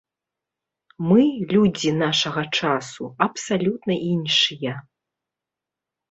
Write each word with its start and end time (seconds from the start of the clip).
Мы, 1.09 1.25
людзі 1.55 1.91
нашага 2.03 2.43
часу, 2.61 3.03
абсалютна 3.25 3.93
іншыя. 4.13 4.73